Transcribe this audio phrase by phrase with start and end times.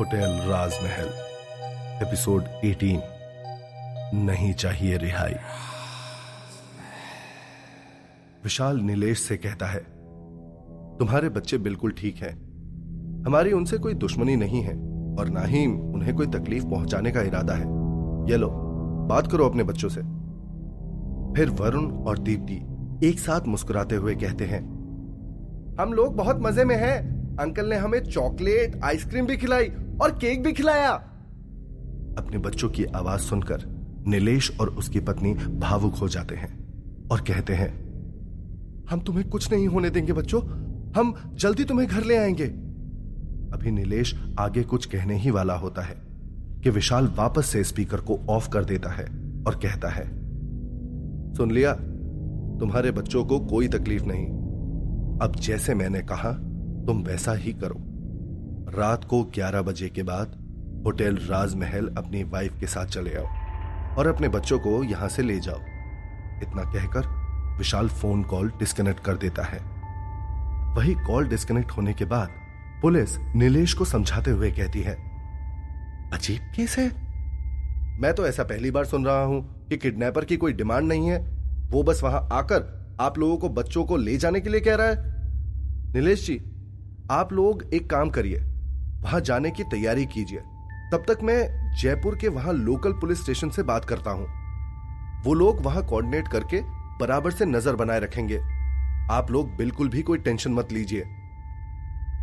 [0.00, 1.06] Hotel राजमहल,
[2.06, 3.02] episode 18
[4.14, 5.34] नहीं चाहिए रिहाई।
[8.44, 9.80] विशाल नीलेश से कहता है,
[10.98, 12.34] तुम्हारे बच्चे बिल्कुल ठीक हैं।
[13.26, 14.74] हमारी उनसे कोई दुश्मनी नहीं है
[15.18, 17.66] और ना ही उन्हें कोई तकलीफ़ पहुँचाने का इरादा है।
[18.30, 18.50] ये लो,
[19.08, 20.00] बात करो अपने बच्चों से।
[21.36, 22.62] फिर वरुण और दीप्ति
[23.08, 24.79] एक साथ मुस्कुराते हुए कहते हैं
[25.80, 29.68] हम लोग बहुत मज़े में हैं। अंकल ने हमें चॉकलेट, आइसक्रीम भी खिलाई
[30.02, 30.90] और केक भी खिलाया।
[32.18, 33.64] अपने बच्चों की आवाज़ सुनकर
[34.06, 37.70] नीलेश और उसकी पत्नी भावुक हो जाते हैं और कहते हैं,
[38.90, 40.42] हम तुम्हें कुछ नहीं होने देंगे बच्चों।
[40.92, 42.46] हम जल्दी तुम्हें घर ले आएँगे।
[43.52, 45.96] अभी नीलेश आगे कुछ कहने ही वाला होता है
[46.62, 49.04] कि विशाल वापस से स्पीकर को ऑफ़ कर देता है
[49.46, 50.04] और कहता है,
[51.34, 51.72] सुन लिया,
[52.60, 54.39] तुम्हारे बच्चों को कोई तकलीफ़ नहीं।
[55.22, 56.30] अब जैसे मैंने कहा,
[56.86, 57.76] तुम वैसा ही करो।
[58.74, 60.36] रात को 11 बजे के बाद
[60.86, 65.38] होटल राजमहल अपनी वाइफ के साथ चले आओ और अपने बच्चों को यहाँ से ले
[65.38, 65.60] जाओ।
[66.42, 67.06] इतना कहकर
[67.58, 69.58] विशाल फ़ोन कॉल डिस्कनेक्ट कर देता है।
[70.76, 72.28] वही कॉल डिस्कनेक्ट होने के बाद
[72.82, 74.94] पुलिस नीलेश को समझाते हुए कहती है,
[76.12, 76.88] अजीब केस है।
[78.00, 81.18] मैं तो ऐसा पहली बार सुन रहा हूँ कि किडनैपर की कोई डिमांड नहीं है।
[81.70, 84.86] वो बस वहाँ आकर आप लोगों को बच्चों को ले जाने के लिए कह रहा
[84.86, 85.09] है।
[85.94, 86.36] नीलेश जी,
[87.10, 88.38] आप लोग एक काम करिए।
[89.02, 90.40] वहाँ जाने की तैयारी कीजिए।
[90.92, 94.26] तब तक मैं जयपुर के वहाँ लोकल पुलिस स्टेशन से बात करता हूँ।
[95.24, 96.60] वो लोग वहाँ कोऑर्डिनेट करके
[97.00, 98.38] बराबर से नज़र बनाए रखेंगे।
[99.12, 101.02] आप लोग बिल्कुल भी कोई टेंशन मत लीजिए।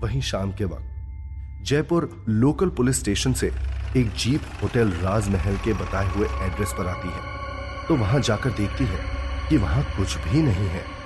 [0.02, 3.52] वहीं शाम के वक्त, जयपुर लोकल पुलिस स्टेशन से
[3.98, 8.86] एक जीप होटल राजमहल के बताए हुए एड्रेस पर आती है। तो वहाँ जाकर देखती
[8.86, 9.06] है
[9.50, 10.97] कि वहाँ कुछ भी नहीं है।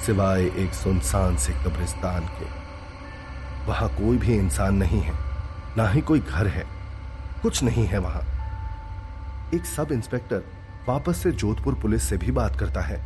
[0.00, 2.46] सिवाय एक सुनसान से कब्रिस्तान के।
[3.66, 5.14] वहाँ कोई भी इंसान नहीं है,
[5.76, 6.64] ना ही कोई घर है,
[7.42, 8.22] कुछ नहीं है वहाँ।
[9.54, 10.42] एक सब इंस्पेक्टर
[10.88, 12.98] वापस से जोधपुर पुलिस से भी बात करता है।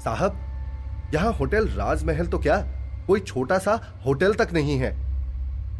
[0.00, 0.36] साहब,
[1.14, 2.56] यहाँ होटल राजमहल तो क्या?
[3.06, 4.92] कोई छोटा सा होटल तक नहीं है।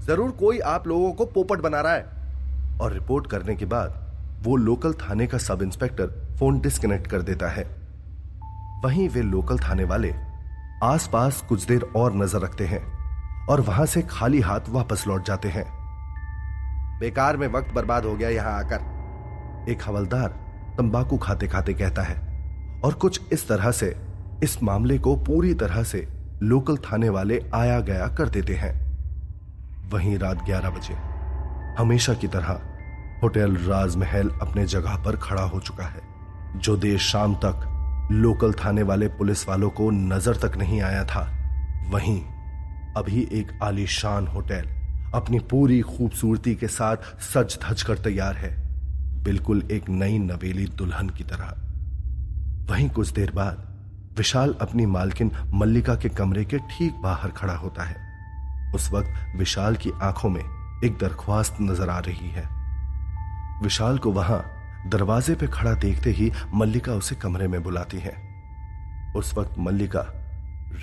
[0.01, 4.03] ज़रूर कोई आप लोगों को पोपट बना रहा है। और रिपोर्ट करने के बाद
[4.43, 6.07] वो लोकल थाने का सब इंस्पेक्टर
[6.39, 7.65] फ़ोन डिस्कनेक्ट कर देता है।
[8.85, 10.09] वहीं वे लोकल थाने वाले
[10.85, 12.83] आसपास कुछ देर और नज़र रखते हैं
[13.47, 15.65] और वहाँ से खाली हाथ वापस लौट जाते हैं।
[17.01, 20.29] बेकार में वक्त बर्बाद हो गया यहाँ आकर। एक हवलदार
[20.79, 22.17] तंबाकू खाते खाते कहता है
[22.85, 23.95] और कुछ इस तरह से,
[24.43, 26.07] इस मामले को पूरी तरह से
[26.43, 28.73] लोकल थाने वाले आया गया कर देते हैं।
[29.91, 30.95] वहीं रात 11 बजे,
[31.79, 32.61] हमेशा की तरह
[33.23, 36.03] होटल राजमहल अपने जगह पर खड़ा हो चुका है,
[36.57, 37.71] जो देर शाम तक
[38.13, 41.23] लोकल थाने वाले पुलिस वालों को नज़र तक नहीं आया था।
[41.91, 42.21] वहीं
[42.97, 44.69] अभी एक आलीशान होटल
[45.15, 48.51] अपनी पूरी खूबसूरती के साथ सज धज कर तैयार है।
[49.25, 51.55] बिल्कुल एक नई नवेली दुल्हन की तरह।
[52.71, 53.67] वहीं कुछ देर बाद
[54.19, 57.97] विशाल अपनी मालकिन मल्लिका के कमरे के ठीक बाहर खड़ा होता है।
[58.75, 60.43] उस वक्त विशाल की आँखों में
[60.85, 62.49] एक दरख्वास्त नज़र आ रही है।
[63.63, 64.39] विशाल को वहाँ
[64.87, 68.13] दरवाजे पे खड़ा देखते ही मल्लिका उसे कमरे में बुलाती है।
[69.17, 70.01] उस वक्त मल्लिका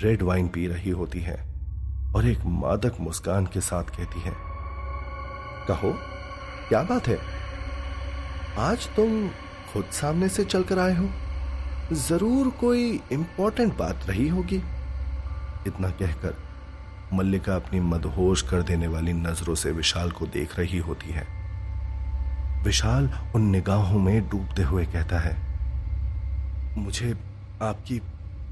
[0.02, 1.36] रेड वाइन पी रही होती है
[2.14, 4.32] और एक मादक मुस्कान के साथ कहती है,
[5.68, 5.92] कहो,
[6.68, 7.18] क्या बात है?
[8.58, 9.28] आज तुम
[9.72, 11.08] खुद सामने से चलकर आए हो।
[11.96, 14.56] ज़रूर कोई इंपॉर्टेंट बात रही होगी।
[15.66, 16.36] इतना कहकर
[17.14, 21.41] मल्लिका अपनी मदहोश कर देने वाली नज़रों से विशाल को देख रही होती है।
[22.64, 25.34] विशाल उन निगाहों में डूबते हुए कहता है,
[26.78, 27.12] मुझे
[27.62, 28.00] आपकी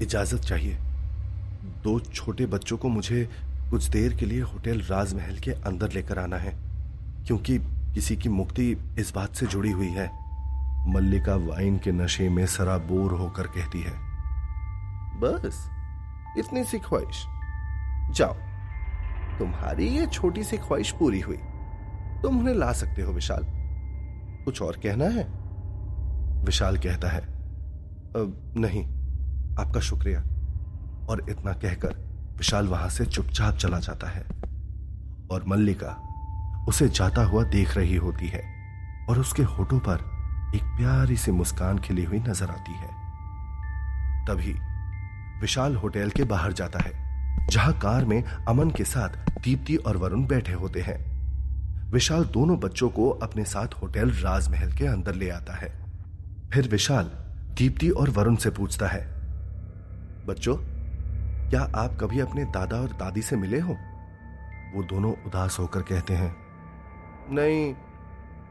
[0.01, 0.77] इजाज़त चाहिए।
[1.83, 3.27] दो छोटे बच्चों को मुझे
[3.69, 6.53] कुछ देर के लिए होटल राजमहल के अंदर लेकर आना है,
[7.27, 7.57] क्योंकि
[7.93, 10.09] किसी की मुक्ति इस बात से जुड़ी हुई है।
[10.87, 13.93] मल्लिका वाइन के नशे में सराबोर होकर कहती है,
[15.21, 15.65] बस,
[16.37, 17.23] इतनी सी ख्वाहिश।
[18.17, 18.33] जाओ,
[19.39, 21.37] तुम्हारी ये छोटी सी ख्वाहिश पूरी हुई।
[22.21, 23.45] तुम उन्हें ला सकते हो, विशाल।
[24.45, 25.23] कुछ और कहना है?
[26.45, 27.21] विशाल कहता है
[28.57, 28.83] नहीं,
[29.59, 30.19] आपका शुक्रिया।
[31.09, 31.95] और इतना कहकर
[32.37, 34.23] विशाल वहाँ से चुपचाप चला जाता है।
[35.31, 35.97] और मल्लिका
[36.69, 38.41] उसे जाता हुआ देख रही होती है
[39.09, 40.09] और उसके होठों पर
[40.55, 42.89] एक प्यारी सी मुस्कान खिली हुई नज़र आती है।
[44.27, 44.53] तभी
[45.41, 50.25] विशाल होटल के बाहर जाता है, जहाँ कार में अमन के साथ दीप्ति और वरुण
[50.27, 51.10] बैठे होते हैं।
[51.91, 55.69] विशाल दोनों बच्चों को अपने साथ होटल राजमहल के अंदर ले आता है।
[56.53, 57.11] फिर विशाल
[57.57, 59.01] दीप्ति और वरुण से पूछता है,
[60.27, 60.55] बच्चों,
[61.49, 63.77] क्या आप कभी अपने दादा और दादी से मिले हो?
[64.75, 66.35] वो दोनों उदास होकर कहते हैं,
[67.31, 67.73] नहीं,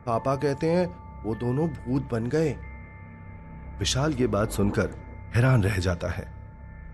[0.07, 0.87] पापा कहते हैं
[1.25, 2.53] वो दोनों भूत बन गए।
[3.79, 4.95] विशाल ये बात सुनकर
[5.35, 6.29] हैरान रह जाता है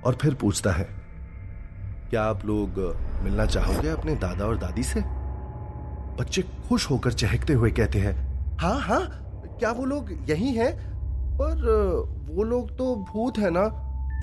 [0.05, 0.89] और फिर पूछता है,
[2.11, 2.81] क्या आप लोग
[3.25, 5.05] मिलना चाहोगे अपने दादा और दादी से?
[6.19, 8.15] बच्चे खुश होकर चहकते हुए कहते हैं
[8.59, 9.01] हाँ हाँ
[9.59, 10.73] क्या वो लोग यही हैं?
[11.39, 11.65] पर
[12.29, 13.63] वो लोग तो भूत है ना,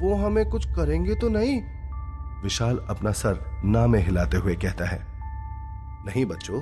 [0.01, 1.61] वो हमें कुछ करेंगे तो नहीं?
[2.43, 4.99] विशाल अपना सर ना में हिलाते हुए कहता है,
[6.05, 6.61] नहीं बच्चों,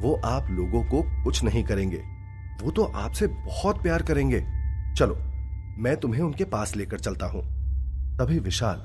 [0.00, 2.02] वो आप लोगों को कुछ नहीं करेंगे,
[2.62, 4.40] वो तो आपसे बहुत प्यार करेंगे।
[4.98, 5.16] चलो,
[5.78, 7.42] मैं तुम्हें उनके पास लेकर चलता हूँ।
[8.18, 8.76] तभी विशाल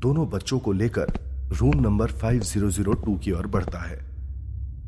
[0.00, 1.12] दोनों बच्चों को लेकर
[1.52, 4.13] रूम नंबर 5002 की ओर बढ़ता है।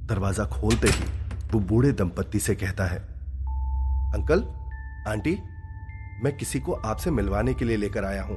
[0.06, 1.04] दरवाज़ा खोलते ही
[1.52, 2.98] वो बूढ़े दंपत्ति से कहता है,
[4.14, 4.42] अंकल,
[5.08, 5.38] आंटी,
[6.22, 8.36] मैं किसी को आपसे मिलवाने के लिए लेकर आया हूँ।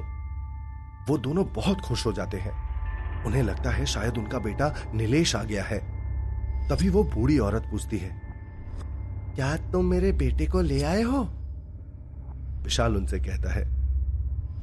[1.08, 2.52] वो दोनों बहुत खुश हो जाते हैं।
[3.24, 5.78] उन्हें लगता है शायद उनका बेटा नीलेश आ गया है।
[6.68, 8.10] तभी वो बूढ़ी औरत पूछती है,
[9.34, 11.22] क्या तुम मेरे बेटे को ले आए हो?
[12.64, 13.64] विशाल उनसे कहता है,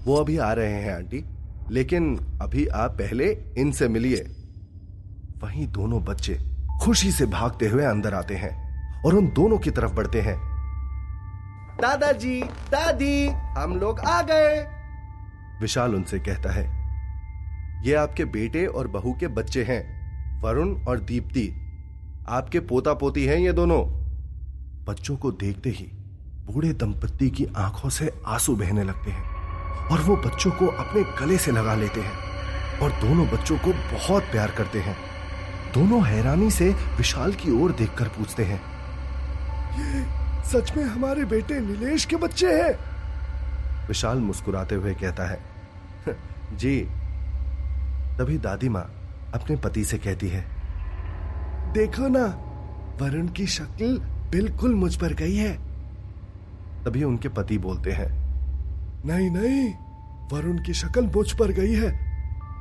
[0.06, 1.24] वो अभी आ रहे हैं, आंटी,
[1.72, 4.22] लेकिन अभी आप पहले इनसे मिलिए।
[5.44, 6.40] वहीं दोनों बच्चे
[6.88, 8.52] खुशी से भागते हुए अंदर आते हैं
[9.04, 10.36] और उन दोनों की तरफ़ बढ़ते हैं।
[11.82, 14.66] दादाजी, दादी, हम लोग आ गए।
[15.62, 16.64] विशाल उनसे कहता है,
[17.88, 19.82] ये आपके बेटे और बहू के बच्चे हैं,
[20.42, 21.50] वरुण और दीप्ति।
[22.30, 23.84] आपके पोता पोती हैं ये दोनों?
[24.86, 25.92] बच्चों को देखते ही
[26.46, 29.24] बूढ़े दंपत्ति की आँखों से आँसू बहने लगते हैं
[29.88, 34.24] और वो बच्चों को अपने गले से लगा लेते हैं और दोनों बच्चों को बहुत
[34.24, 35.17] प्यार करते हैं।
[35.78, 38.60] दोनों हैरानी से विशाल की ओर देखकर पूछते हैं।
[39.80, 40.04] ये
[40.50, 42.72] सच में हमारे बेटे नीलेश के बच्चे हैं?
[43.88, 45.40] विशाल मुस्कुराते हुए कहता है
[46.54, 46.80] जी।
[48.18, 48.82] तभी दादी माँ
[49.34, 50.42] अपने पति से कहती है
[51.74, 52.26] देखो ना
[53.02, 53.98] वरुण की शक्ल
[54.32, 55.54] बिल्कुल मुझ पर गई है।
[56.86, 58.10] तभी उनके पति बोलते हैं
[59.06, 59.70] नहीं नहीं
[60.34, 61.92] वरुण की शक्ल मुझ पर गई है।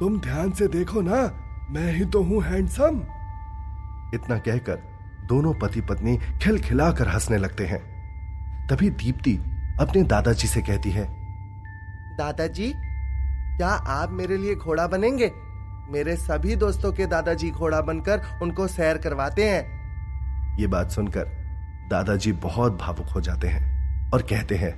[0.00, 1.24] तुम ध्यान से देखो ना
[1.70, 3.00] मैं ही तो हूँ हैंडसम।
[4.14, 4.82] इतना कहकर
[5.26, 7.80] दोनों पति पत्नी खिलखिलाकर हंसने लगते हैं।
[8.68, 9.32] तभी दीप्ति
[9.80, 11.04] अपने दादाजी से कहती है
[12.18, 12.72] दादाजी
[13.56, 15.30] क्या आप मेरे लिए घोड़ा बनेंगे?
[15.90, 21.24] मेरे सभी दोस्तों के दादाजी घोड़ा बनकर उनको सैर करवाते हैं। ये बात सुनकर
[21.90, 24.72] दादाजी बहुत भावुक हो जाते हैं और कहते हैं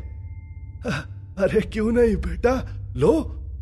[1.39, 2.53] अरे क्यों नहीं बेटा?
[2.97, 3.13] लो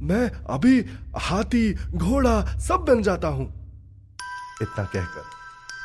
[0.01, 0.79] मैं अभी
[1.19, 3.47] हाथी, घोड़ा सब बन जाता हूँ।
[4.63, 5.25] इतना कहकर,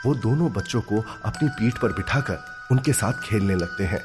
[0.05, 4.01] वो दोनों बच्चों को अपनी पीठ पर बिठाकर उनके साथ खेलने लगते हैं।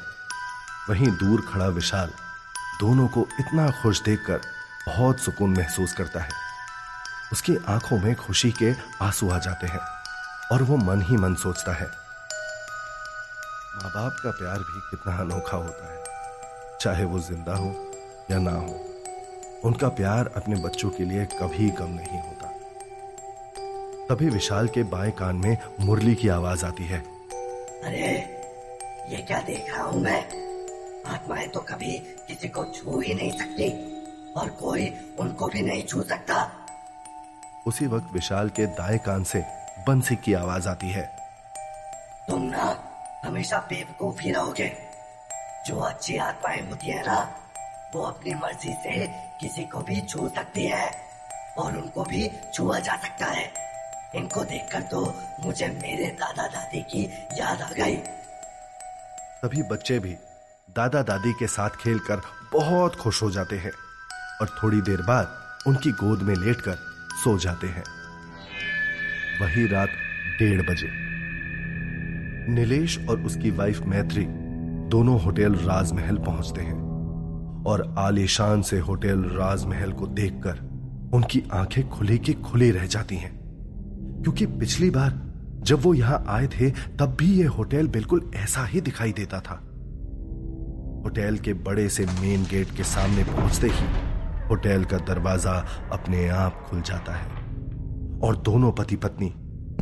[0.89, 2.09] वहीं दूर खड़ा विशाल
[2.79, 4.41] दोनों को इतना खुश देखकर
[4.87, 6.29] बहुत सुकून महसूस करता है।
[7.33, 9.79] उसकी आँखों में खुशी के आँसू आ जाते हैं
[10.51, 11.87] और वो मन ही मन सोचता है,
[13.75, 16.03] माँ बाप का प्यार भी कितना अनोखा होता है,
[16.81, 17.75] चाहे वो ज़िंदा हो
[18.31, 18.86] या ना हो।
[19.67, 22.47] उनका प्यार अपने बच्चों के लिए कभी कम नहीं होता।
[24.09, 26.99] तभी विशाल के बाएँ कान में मुरली की आवाज़ आती है।
[27.83, 28.11] अरे
[29.09, 30.21] ये क्या देख रहा हूँ मैं?
[31.07, 31.91] आत्माएँ तो कभी
[32.27, 33.69] किसी को छू ही नहीं सकती
[34.33, 36.51] और कोई उनको भी नहीं छू सकता।
[37.67, 39.43] उसी वक्त विशाल के दाएँ कान से
[39.87, 41.11] बंसी की आवाज़ आती है।
[42.29, 42.83] तुम ना
[43.25, 44.71] हमेशा बेवकूफ़ ही रहोगे।
[45.67, 47.35] जो अच्छी आत्माएँ होती है ना
[47.95, 50.91] वो अपनी मर्ज़ी से किसी को भी छू सकती है
[51.57, 53.51] और उनको भी छुआ जा सकता है।
[54.15, 55.15] इनको देखकर तो
[55.45, 57.03] मुझे मेरे दादा दादी की
[57.39, 57.95] याद आ गई।
[59.43, 60.15] तभी बच्चे भी
[60.75, 62.21] दादा दादी के साथ खेलकर
[62.53, 63.71] बहुत खुश हो जाते हैं
[64.41, 65.35] और थोड़ी देर बाद
[65.67, 66.75] उनकी गोद में लेटकर
[67.23, 67.83] सो जाते हैं।
[69.41, 69.89] वही रात
[70.39, 70.87] डेढ़ बजे।
[72.53, 74.25] नीलेश और उसकी वाइफ मैत्री
[74.89, 76.86] दोनों होटल राजमहल पहुँचते हैं।
[77.67, 80.59] और आलीशान से होटल राजमहल को देखकर
[81.13, 83.37] उनकी आँखें खुले की खुली रह जाती हैं।
[84.23, 85.21] क्योंकि पिछली बार
[85.59, 89.53] जब वो यहाँ आए थे, तब भी यह होटल बिल्कुल ऐसा ही दिखाई देता था।
[91.05, 93.85] होटल के बड़े से मेन गेट के सामने पहुँचते ही
[94.47, 97.27] होटल का दरवाज़ा अपने आप खुल जाता है
[98.23, 99.33] और दोनों पति पत्नी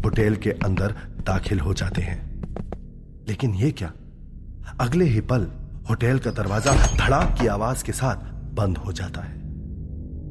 [0.05, 0.91] होटल के अंदर
[1.27, 2.41] दाखिल हो जाते हैं।
[3.27, 3.93] लेकिन ये क्या?
[4.79, 5.47] अगले ही पल
[5.89, 8.15] होटल का दरवाज़ा धड़ाक की आवाज़ के साथ
[8.55, 9.33] बंद हो जाता है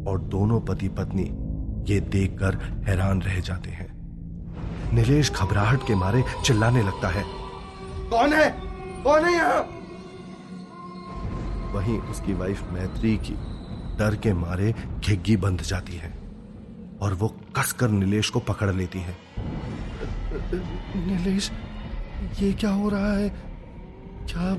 [0.08, 1.25] और दोनों पति पत्नी
[1.92, 2.54] ये देखकर
[2.87, 3.87] हैरान रह जाते हैं।
[4.94, 7.23] नीलेश घबराहट के मारे चिल्लाने लगता है।
[8.11, 8.50] कौन है?
[9.04, 9.61] कौन है यहाँ?
[11.75, 13.34] वहीं उसकी वाइफ मैत्री की
[13.99, 16.12] डर के मारे घिग्गी बंध जाती है
[17.02, 19.16] और वो कसकर नीलेश को पकड़ लेती है।
[21.06, 21.50] नीलेश
[22.42, 23.53] ये क्या हो रहा है?
[24.28, 24.54] क्या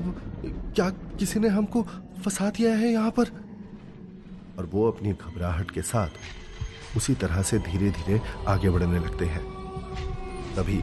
[0.74, 1.82] क्या किसी ने हमको
[2.24, 3.30] फंसा दिया है यहाँ पर?
[4.58, 9.44] और वो अपनी घबराहट के साथ उसी तरह से धीरे धीरे आगे बढ़ने लगते हैं।
[10.56, 10.78] तभी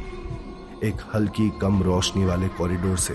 [0.87, 3.13] एक हल्की, कम रोशनी वाले कॉरिडोर से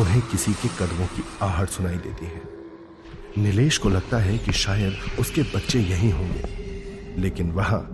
[0.00, 2.42] उन्हें किसी के कदमों की आहट सुनाई देती है।
[3.38, 6.42] नीलेश को लगता है कि शायद उसके बच्चे यहीं होंगे,
[7.18, 7.86] लेकिन वहाँ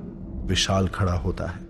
[0.47, 1.67] विशाल खड़ा होता है।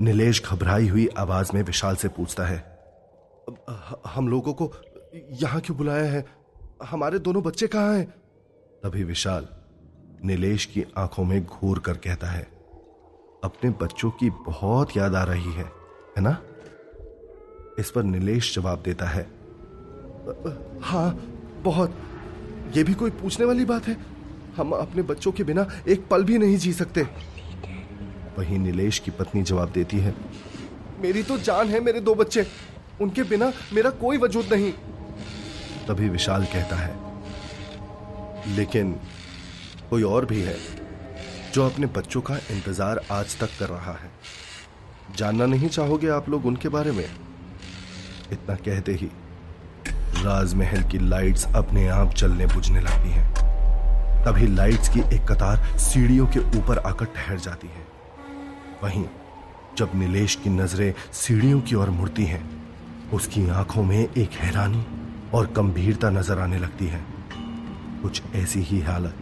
[0.00, 2.75] नीलेश घबराई हुई आवाज़ में विशाल से पूछता है
[4.06, 4.72] हम लोगों को
[5.42, 6.24] यहाँ क्यों बुलाया है?
[6.84, 8.06] हमारे दोनों बच्चे कहाँ हैं?
[8.82, 9.46] तभी विशाल
[10.24, 12.42] नीलेश की आँखों में घूर कर कहता है,
[13.44, 15.64] अपने बच्चों की बहुत याद आ रही है
[16.16, 16.36] है ना?
[17.78, 19.22] इस पर नीलेश जवाब देता है
[20.82, 21.10] हाँ
[21.64, 21.96] बहुत।
[22.76, 23.96] यह भी कोई पूछने वाली बात है?
[24.56, 27.02] हम अपने बच्चों के बिना एक पल भी नहीं जी सकते।
[28.38, 30.14] वहीं नीलेश की पत्नी जवाब देती है,
[31.00, 32.46] मेरी तो जान है मेरे दो बच्चे।
[33.00, 34.72] उनके बिना मेरा कोई वजूद नहीं।
[35.88, 36.94] तभी विशाल कहता है,
[38.56, 38.92] लेकिन
[39.90, 40.56] कोई और भी है
[41.54, 44.10] जो अपने बच्चों का इंतज़ार आज तक कर रहा है।
[45.16, 47.04] जानना नहीं चाहोगे आप लोग उनके बारे में?
[48.32, 49.10] इतना कहते ही
[50.16, 56.26] राजमहल की लाइट्स अपने आप चलने बुझने लगती हैं। तभी लाइट्स की एक कतार सीढ़ियों
[56.26, 57.86] के ऊपर आकर ठहर जाती है।
[58.82, 59.04] वहीं
[59.78, 62.44] जब नीलेश की नज़रें सीढ़ियों की ओर मुड़ती हैं
[63.12, 64.86] उसकी आँखों में एक हैरानी
[65.34, 67.04] और गंभीरता नज़र आने लगती है।
[68.02, 69.14] कुछ ऐसी ही हालत।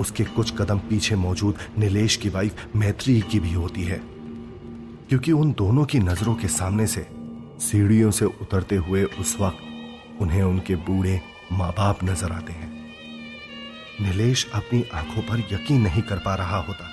[0.00, 4.00] उसके कुछ कदम पीछे मौजूद नीलेश की वाइफ मैत्री की भी होती है।
[5.08, 7.06] क्योंकि उन दोनों की नज़रों के सामने से,
[7.60, 11.20] सीढ़ियों से उतरते हुए उस वक्त उन्हें उनके बूढ़े
[11.52, 12.86] माँ बाप नज़र आते हैं।
[14.00, 16.88] नीलेश अपनी आँखों पर यकीन नहीं कर पा रहा होता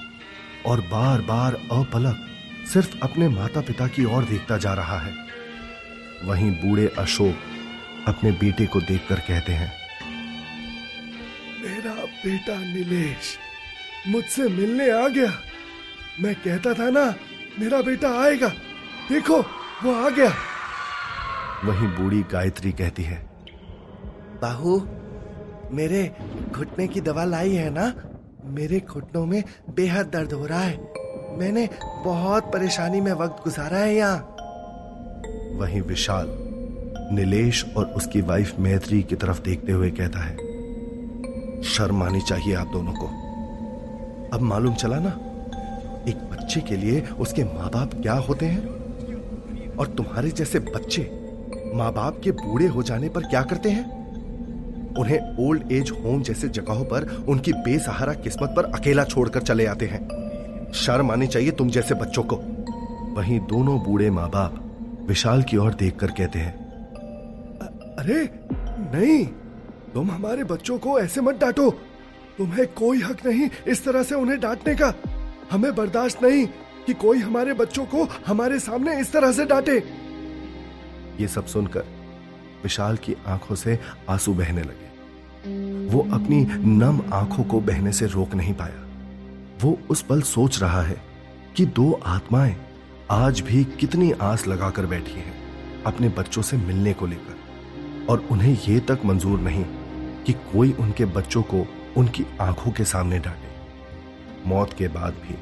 [0.66, 2.26] और बार बार अपलक
[2.74, 5.23] सिर्फ़ अपने माता पिता की ओर देखता जा रहा है।
[6.24, 9.72] वहीं बूढ़े अशोक अपने बेटे को देखकर कहते हैं
[11.64, 13.38] मेरा बेटा नीलेश
[14.08, 15.32] मुझसे मिलने आ गया।
[16.22, 17.04] मैं कहता था ना
[17.60, 18.48] मेरा बेटा आएगा।
[19.10, 19.40] देखो
[19.84, 20.34] वो आ गया।
[21.66, 23.18] वहीं बूढ़ी गायत्री कहती है
[24.42, 24.80] बाहू
[25.72, 26.04] मेरे
[26.52, 27.94] घुटने की दवा लाई है ना?
[28.46, 30.78] मेरे घुटनों में बेहद दर्द हो रहा है।
[31.40, 31.70] मैंने
[32.06, 34.33] बहुत परेशानी में वक्त गुजारा है यहाँ।
[35.54, 36.28] वहीं विशाल,
[37.12, 42.68] नीलेश और उसकी वाइफ मैत्री की तरफ़ देखते हुए कहता है शर्म आनी चाहिए आप
[42.68, 43.08] दोनों को।
[44.34, 45.10] अब मालूम चला ना,
[46.10, 49.76] एक बच्चे के लिए उसके माँ बाप क्या होते हैं?
[49.76, 51.10] और तुम्हारे जैसे बच्चे
[51.76, 53.86] माँ बाप के बूढ़े हो जाने पर क्या करते हैं?
[54.96, 59.86] उन्हें ओल्ड एज होम जैसे जगहों पर उनकी बेसहारा किस्मत पर अकेला छोड़कर चले आते
[59.86, 62.36] हैं। शर्म आनी चाहिए तुम जैसे बच्चों को।
[63.16, 64.63] वहीं दोनों बूढ़े माँ बाप
[65.06, 66.54] विशाल की ओर देखकर कहते हैं
[68.00, 68.24] अरे
[68.94, 69.26] नहीं
[69.94, 71.70] तुम हमारे बच्चों को ऐसे मत डांटो।
[72.38, 74.94] तुम्हें कोई हक नहीं इस तरह से उन्हें डांटने का।
[75.52, 76.46] हमें बर्दाश्त नहीं
[76.86, 79.78] कि कोई हमारे बच्चों को हमारे सामने इस तरह से डांटे।
[81.20, 81.86] ये सब सुनकर
[82.64, 83.80] विशाल की आँखों से
[84.10, 88.82] आँसू बहने लगे। वो अपनी नम आँखों को बहने से रोक नहीं पाया।
[89.64, 91.02] वो उस पल सोच रहा है
[91.58, 92.56] कि दो आत्माएँ
[93.12, 95.34] आज भी कितनी आस लगाकर बैठी हैं
[95.84, 99.66] अपने बच्चों से मिलने को लेकर। और उन्हें यह तक मंजूर नहीं
[100.26, 101.68] कि कोई उनके बच्चों को
[101.98, 105.36] उनकी आँखों के सामने डांटे। मौत के बाद भी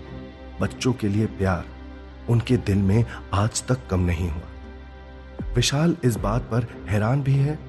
[0.62, 1.66] बच्चों के लिए प्यार
[2.30, 7.60] उनके दिल में आज तक कम नहीं हुआ। विशाल इस बात पर हैरान भी है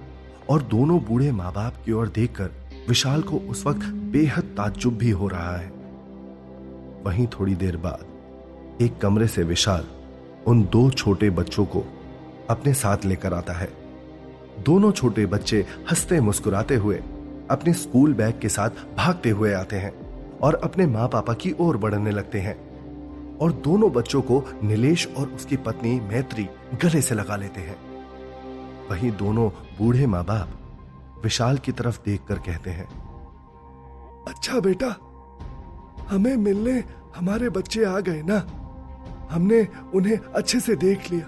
[0.50, 2.50] और दोनों बूढ़े माँ बाप की ओर देखकर
[2.88, 5.68] विशाल को उस वक्त बेहद ताज्जुब भी हो रहा है।
[7.04, 8.11] वहीं थोड़ी देर बाद
[8.80, 9.86] एक कमरे से विशाल
[10.46, 11.84] उन दो छोटे बच्चों को
[12.50, 13.68] अपने साथ लेकर आता है।
[14.60, 16.96] दोनों छोटे बच्चे हँसते मुस्कुराते हुए
[17.50, 19.92] अपने स्कूल बैग के साथ भागते हुए आते हैं
[20.38, 22.56] और अपने माँ पापा की ओर बढ़ने लगते हैं
[23.38, 26.48] और दोनों बच्चों को नीलेश और उसकी पत्नी मैत्री
[26.82, 27.76] गले से लगा लेते हैं।
[28.90, 29.48] वहीं दोनों
[29.78, 30.58] बूढ़े माँ बाप
[31.24, 32.86] विशाल की तरफ़ देखकर कहते हैं
[34.28, 34.96] अच्छा बेटा,
[36.08, 36.72] हमें मिलने
[37.16, 38.38] हमारे बच्चे आ गए ना?
[39.32, 41.26] हमने उन्हें अच्छे से देख लिया।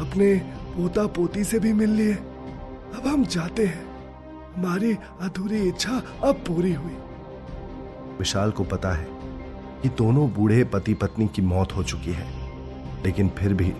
[0.00, 0.34] अपने
[0.76, 3.84] पोता पोती से भी मिल लिए। अब हम जाते हैं।
[4.54, 6.96] हमारी अधूरी इच्छा अब पूरी हुई।
[8.18, 9.06] विशाल को पता है
[9.82, 12.46] कि दोनों बूढ़े पति पत्नी की मौत हो चुकी है।
[13.04, 13.70] लेकिन फिर भी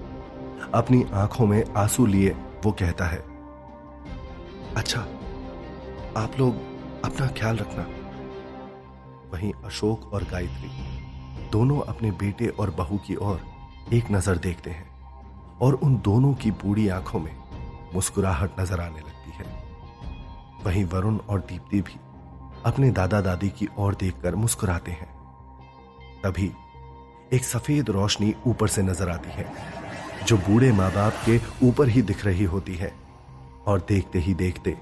[0.75, 2.31] अपनी आँखों में आँसू लिए
[2.65, 3.19] वो कहता है
[4.77, 5.01] अच्छा
[6.17, 6.57] आप लोग
[7.05, 7.87] अपना ख्याल रखना।
[9.33, 10.69] वहीं अशोक और गायत्री
[11.57, 13.41] दोनों अपने बेटे और बहू की ओर
[13.95, 17.37] एक नज़र देखते हैं और उन दोनों की बूढ़ी आँखों में
[17.95, 19.45] मुस्कुराहट नज़र आने लगती है।
[20.65, 21.95] वहीं वरुण और दीप्ति भी
[22.67, 25.09] अपने दादा दादी की ओर देखकर मुस्कुराते हैं।
[26.23, 26.51] तभी
[27.33, 29.47] एक सफ़ेद रोशनी ऊपर से नज़र आती है,
[30.27, 32.93] जो बूढ़े माँ बाप के ऊपर ही दिख रही होती है
[33.67, 34.77] और देखते ही देखते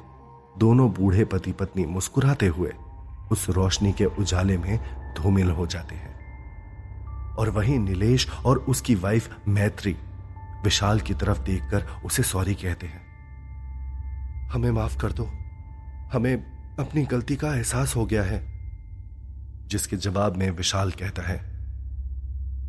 [0.59, 2.73] दोनों बूढ़े पति पत्नी मुस्कुराते हुए
[3.33, 4.79] उस रोशनी के उजाले में
[5.17, 6.13] धूमिल हो जाते हैं।
[7.39, 9.97] और वहीं नीलेश और उसकी वाइफ मैत्री,
[10.65, 13.03] विशाल की तरफ़ देखकर उसे सॉरी कहते हैं।
[14.49, 15.25] हमें माफ़ कर दो।
[16.13, 16.37] हमें
[16.81, 18.41] अपनी गलती का एहसास हो गया है,
[19.67, 21.55] जिसके जवाब में विशाल कहता है,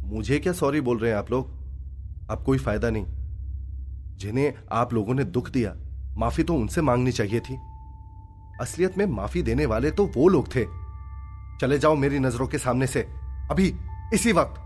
[0.03, 1.47] मुझे क्या सॉरी बोल रहे हैं आप लोग?
[2.29, 3.05] अब कोई फ़ायदा नहीं।
[4.17, 5.75] जिन्हें आप लोगों ने दुख दिया,
[6.17, 7.57] माफ़ी तो उनसे मांगनी चाहिए थी।
[8.61, 10.65] असलियत में माफ़ी देने वाले तो वो लोग थे।
[11.61, 13.01] चले जाओ मेरी नज़रों के सामने से।
[13.51, 13.75] अभी
[14.15, 14.59] इसी वक्त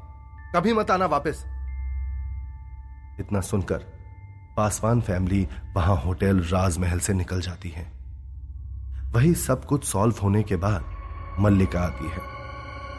[0.55, 1.43] कभी मत आना वापस।
[3.19, 3.85] इतना सुनकर
[4.57, 7.85] पासवान फैमिली वहाँ होटल राजमहल से निकल जाती है।
[9.11, 12.21] वही सब कुछ सॉल्व होने के बाद मल्लिका आती है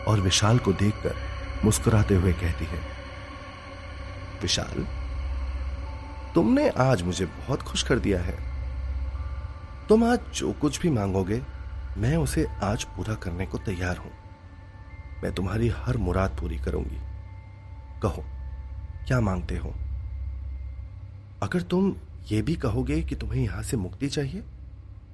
[0.04, 1.14] और विशाल को देखकर
[1.64, 2.80] मुस्कुराते हुए कहती है,
[4.42, 4.86] विशाल,
[6.34, 8.38] तुमने आज मुझे बहुत खुश कर दिया है।
[9.88, 11.40] तुम आज जो कुछ भी मांगोगे,
[11.98, 14.12] मैं उसे आज पूरा करने को तैयार हूँ।
[15.22, 16.98] मैं तुम्हारी हर मुराद पूरी करूँगी।
[18.02, 18.24] कहो,
[19.06, 19.74] क्या मांगते हो?
[21.42, 21.94] अगर तुम
[22.30, 24.40] ये भी कहोगे कि तुम्हें यहाँ से मुक्ति चाहिए,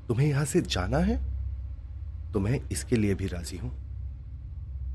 [0.09, 1.17] तुम्हें यहाँ से जाना है
[2.33, 3.73] तो मैं इसके लिए भी राज़ी हूँ।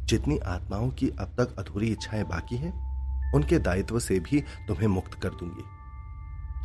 [0.06, 2.74] जितनी आत्माओं की अब तक अधूरी इच्छाएँ बाकी हैं,
[3.34, 5.64] उनके दायित्व से भी तुम्हें मुक्त कर दूँगी।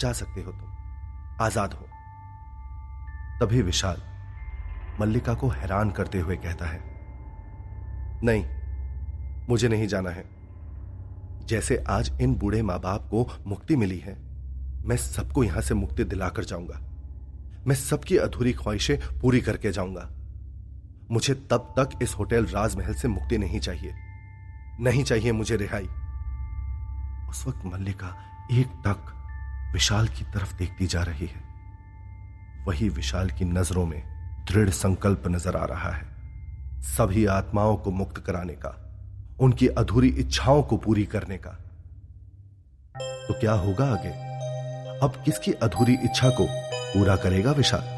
[0.01, 1.87] जा सकते हो तुम। आज़ाद हो।
[3.41, 4.03] तभी विशाल
[5.01, 6.96] मल्लिका को हैरान करते हुए कहता है
[8.25, 8.45] नहीं,
[9.49, 10.25] मुझे नहीं जाना है।
[11.47, 14.17] जैसे आज इन बूढ़े माँ बाप को मुक्ति मिली है,
[14.85, 16.81] मैं सबको यहाँ से मुक्ति दिलाकर जाऊँगा।
[17.67, 20.11] मैं सबकी अधूरी ख्वाहिशें पूरी करके जाऊँगा।
[21.11, 23.95] मुझे तब तक इस होटल राजमहल से मुक्ति नहीं चाहिए।
[24.81, 25.89] नहीं चाहिए मुझे रिहाई।
[27.31, 28.17] उस वक्त मल्लिका
[28.53, 29.13] एक टक
[29.73, 31.45] विशाल की तरफ़ देखती जा रही है।
[32.67, 34.03] वही विशाल की नज़रों में
[34.53, 36.16] दृढ़ संकल्प नज़र आ रहा है।
[36.87, 38.75] सभी आत्माओं को मुक्त कराने का,
[39.41, 41.51] उनकी अधूरी इच्छाओं को पूरी करने का।
[43.29, 44.11] तो क्या होगा आगे?
[44.99, 46.47] अब किसकी अधूरी इच्छा को
[46.95, 47.96] पूरा करेगा विशाल?